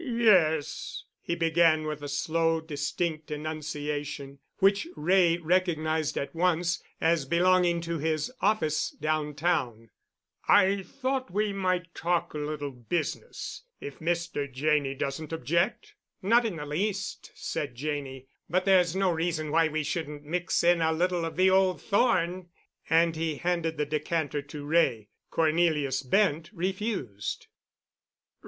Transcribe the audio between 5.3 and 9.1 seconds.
recognized at once as belonging to his office